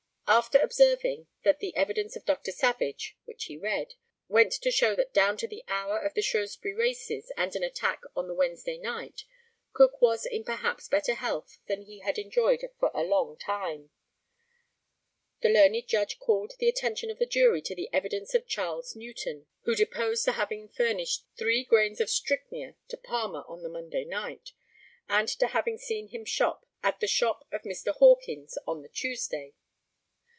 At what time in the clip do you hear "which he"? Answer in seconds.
3.25-3.57